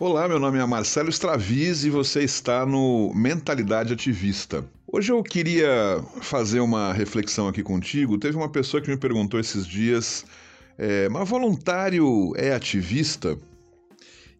[0.00, 4.64] Olá, meu nome é Marcelo Straviz e você está no Mentalidade Ativista.
[4.86, 8.16] Hoje eu queria fazer uma reflexão aqui contigo.
[8.16, 10.24] Teve uma pessoa que me perguntou esses dias:
[10.78, 13.36] é, mas voluntário é ativista?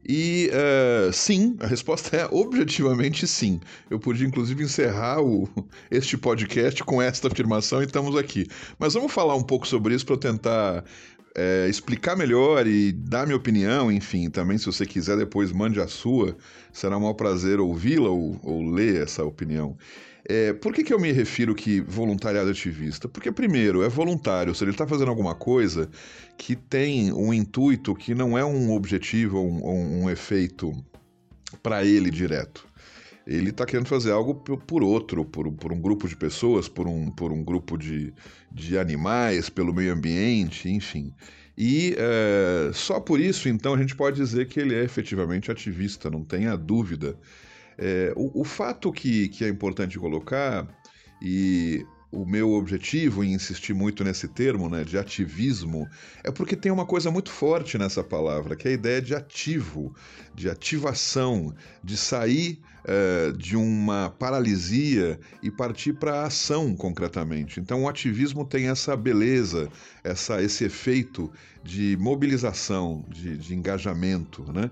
[0.08, 3.60] E uh, sim, a resposta é objetivamente sim.
[3.90, 5.48] Eu podia inclusive encerrar o,
[5.90, 8.46] este podcast com esta afirmação e estamos aqui.
[8.78, 10.84] Mas vamos falar um pouco sobre isso para tentar
[11.38, 15.86] é, explicar melhor e dar minha opinião, enfim, também se você quiser depois mande a
[15.86, 16.36] sua,
[16.72, 19.78] será um maior prazer ouvi-la ou, ou, ler essa opinião.
[20.28, 23.08] É, por que, que eu me refiro que voluntariado ativista?
[23.08, 25.88] Porque, primeiro, é voluntário, ou seja, ele está fazendo alguma coisa
[26.36, 30.72] que tem um intuito que não é um objetivo ou um, um efeito
[31.62, 32.67] para ele direto
[33.28, 37.10] ele está querendo fazer algo por outro, por, por, um grupo de pessoas, por um,
[37.10, 38.14] por um grupo de,
[38.50, 41.12] de animais, pelo meio ambiente, enfim.
[41.56, 46.08] E é, só por isso, então, a gente pode dizer que ele é efetivamente ativista,
[46.08, 47.18] não tenha dúvida.
[47.76, 50.66] É, o, o, fato que, que é importante colocar,
[51.20, 55.86] e o meu objetivo em insistir muito nesse termo, né, de ativismo,
[56.24, 59.94] é porque tem uma coisa muito forte nessa palavra, que é a ideia de ativo,
[60.34, 67.60] de ativação, de sair uh, de uma paralisia e partir para a ação concretamente.
[67.60, 69.68] Então, o ativismo tem essa beleza,
[70.02, 71.30] essa, esse efeito
[71.62, 74.70] de mobilização, de, de engajamento, né?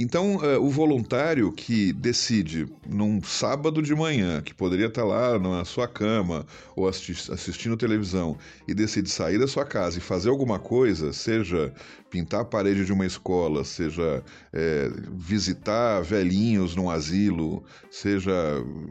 [0.00, 5.64] Então, uh, o voluntário que decide num sábado de manhã, que poderia estar lá na
[5.64, 6.46] sua cama
[6.76, 11.74] ou assisti assistindo televisão, e decide sair da sua casa e fazer alguma coisa, seja
[12.08, 18.32] pintar a parede de uma escola, seja é, visitar velhinhos num asilo, seja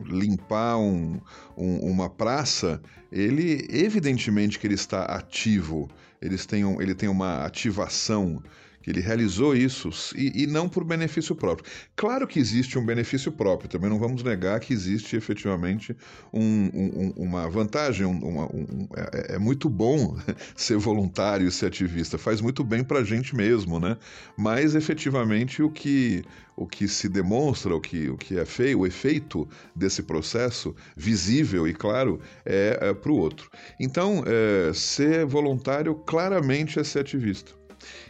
[0.06, 1.22] limpar um,
[1.56, 5.90] um, uma praça, ele evidentemente que ele está ativo,
[6.22, 8.44] eles têm um, ele tem uma ativação
[8.88, 11.70] ele realizou isso e, e, não por benefício próprio.
[11.94, 15.96] Claro que existe um benefício próprio, também não vamos negar que existe efetivamente
[16.34, 18.06] um, um, uma vantagem.
[18.06, 20.18] Um, é, é, muito bom
[20.56, 23.98] ser voluntário, ser ativista, faz muito bem para a gente mesmo, né?
[24.38, 26.24] Mas efetivamente o que,
[26.56, 31.68] o que se demonstra, o que, o que é feio, o efeito desse processo, visível
[31.68, 33.52] e claro, é, é para o outro.
[33.78, 37.57] Então, é, ser voluntário claramente é ser ativista.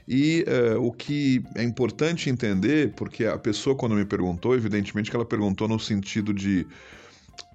[0.08, 5.16] E uh, o que é importante entender, porque a pessoa, quando me perguntou, evidentemente que
[5.16, 6.66] ela perguntou no sentido de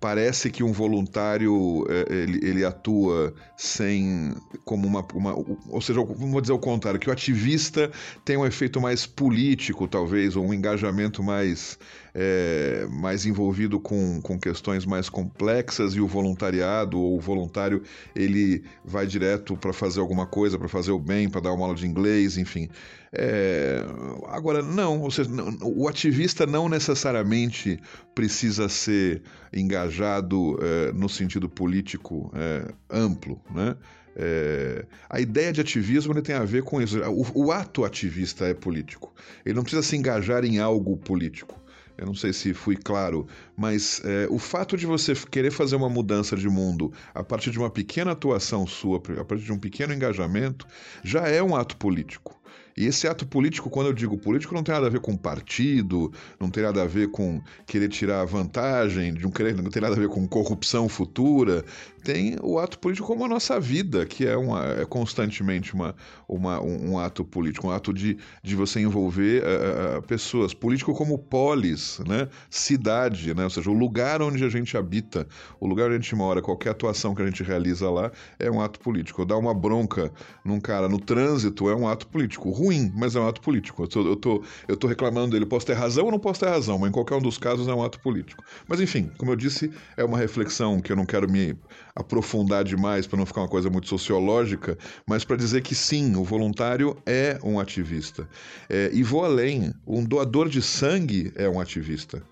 [0.02, 5.32] parece que um voluntário é, ele, ele, atua sem como uma, uma,
[5.68, 7.88] ou seja vou dizer o contrário que o ativista
[8.24, 11.78] tem um efeito mais político talvez ou um engajamento mais
[12.12, 17.80] é, mais envolvido com, com questões mais complexas e o voluntariado ou o voluntário
[18.14, 21.76] ele vai direto para fazer alguma coisa para fazer o bem para dar uma aula
[21.76, 22.68] de inglês enfim.
[23.14, 23.84] É,
[24.28, 25.30] agora não ou seja,
[25.62, 27.78] o ativista não necessariamente
[28.14, 33.76] precisa ser engajado é, no sentido político é, amplo, né?
[34.14, 37.00] É, a ideia de ativismo tem a ver com isso.
[37.00, 39.12] O, o, ato ativista é político.
[39.44, 41.60] Ele não precisa se engajar em algo político.
[41.96, 43.26] Eu não sei se fui claro,
[43.56, 47.58] mas é, o fato de você querer fazer uma mudança de mundo a partir de
[47.58, 50.66] uma pequena atuação sua, a partir de um pequeno engajamento,
[51.04, 52.41] já é um ato político.
[52.76, 56.12] E esse ato político, quando eu digo político, não tem nada a ver com partido,
[56.40, 59.98] não tem nada a ver com querer tirar vantagem, não, querer, não tem nada a
[59.98, 61.64] ver com corrupção futura.
[62.02, 65.94] Tem o ato político como a nossa vida, que é, uma, é constantemente uma,
[66.28, 70.52] uma, um, um, ato político, um ato de, de você envolver uh, uh, pessoas.
[70.52, 72.28] Político como polis, né?
[72.50, 73.44] cidade, né?
[73.44, 75.26] ou seja, o lugar onde a gente habita,
[75.60, 78.60] o lugar onde a gente mora, qualquer atuação que a gente realiza lá é um
[78.60, 79.24] ato político.
[79.24, 80.10] Dar uma bronca
[80.44, 83.82] num cara no trânsito é um ato político ruim, mas é um ato político.
[83.82, 85.46] Eu tô, eu tô, eu tô reclamando dele.
[85.46, 87.74] Posso ter razão ou não posso ter razão, mas em qualquer um dos casos é
[87.74, 88.44] um ato político.
[88.66, 91.56] Mas enfim, como eu disse, é uma reflexão que eu não quero me
[91.94, 96.24] aprofundar demais para não ficar uma coisa muito sociológica, mas para dizer que sim, o
[96.24, 98.28] voluntário é um ativista.
[98.68, 102.22] É, e vou além: um doador de sangue é um ativista.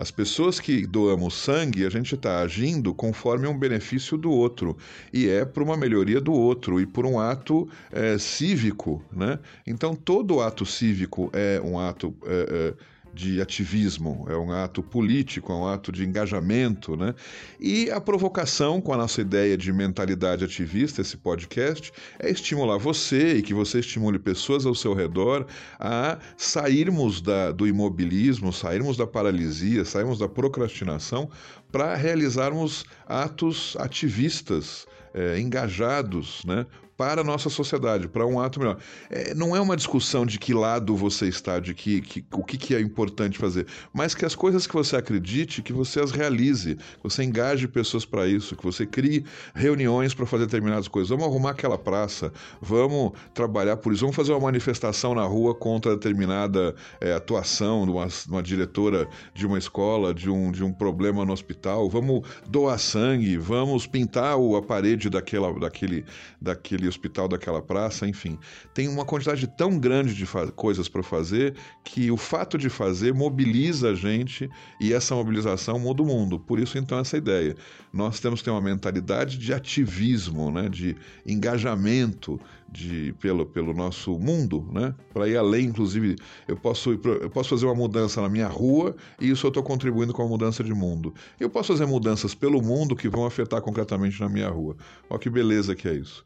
[0.00, 4.74] As pessoas que doamos sangue, a gente está agindo conforme um benefício do outro,
[5.12, 9.04] e é por uma melhoria do outro, e por um ato é, cívico.
[9.12, 9.38] Né?
[9.66, 12.16] Então, todo ato cívico é um ato.
[12.24, 12.74] É,
[13.12, 17.14] de ativismo, é um ato político, é um ato de engajamento, né?
[17.58, 23.36] E a provocação com a nossa ideia de mentalidade ativista, esse podcast, é estimular você
[23.36, 25.46] e que você estimule pessoas ao seu redor
[25.78, 31.28] a sairmos da, do imobilismo, sairmos da paralisia, sairmos da procrastinação
[31.70, 36.66] para realizarmos atos ativistas, é, engajados, né?
[37.00, 38.76] Para a nossa sociedade, para um ato melhor.
[39.08, 42.58] É, não é uma discussão de que lado você está, de que, que o que,
[42.58, 46.74] que, é importante fazer, mas que as coisas que você acredite, que você as realize,
[46.74, 49.24] que você engaje pessoas para isso, que você crie
[49.54, 51.08] reuniões para fazer determinadas coisas.
[51.08, 52.30] Vamos arrumar aquela praça,
[52.60, 57.92] vamos trabalhar por isso, vamos fazer uma manifestação na rua contra determinada é, atuação de
[57.92, 62.78] uma, uma, diretora de uma escola, de um, de um problema no hospital, vamos doar
[62.78, 66.04] sangue, vamos pintar a parede daquela, daquele,
[66.38, 68.38] daquele hospital, daquela praça, enfim.
[68.74, 71.54] Tem uma quantidade tão grande de coisas para fazer
[71.84, 74.50] que o fato de fazer mobiliza a gente
[74.80, 76.38] e essa mobilização muda o mundo.
[76.38, 77.54] Por isso, então, essa ideia.
[77.92, 80.96] Nós temos que ter uma mentalidade de ativismo, né, de
[81.26, 82.38] engajamento
[82.70, 85.66] de, pelo, pelo nosso mundo, né, para ir além.
[85.66, 86.16] Inclusive,
[86.46, 90.12] eu posso, eu posso fazer uma mudança na minha rua e isso eu estou contribuindo
[90.12, 91.12] com a mudança de mundo.
[91.38, 94.76] Eu posso fazer mudanças pelo mundo que vão afetar concretamente na minha rua.
[95.08, 96.24] Olha que beleza que é isso.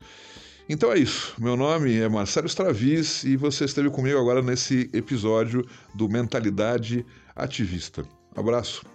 [0.69, 1.34] Então é isso.
[1.38, 7.05] Meu nome é Marcelo Stravis e você esteve comigo agora nesse episódio do Mentalidade
[7.37, 8.02] Ativista.
[8.34, 8.94] Abraço.